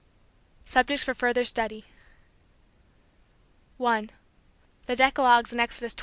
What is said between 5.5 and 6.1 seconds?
in Exodus 20 23.